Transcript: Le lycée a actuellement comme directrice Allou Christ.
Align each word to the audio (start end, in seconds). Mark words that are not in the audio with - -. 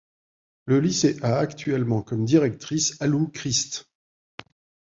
Le 0.65 0.79
lycée 0.79 1.17
a 1.23 1.37
actuellement 1.37 2.01
comme 2.01 2.25
directrice 2.25 2.99
Allou 3.03 3.27
Christ. 3.27 3.87